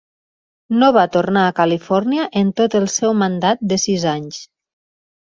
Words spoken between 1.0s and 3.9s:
tornar a Califòrnia en tot el seu mandat de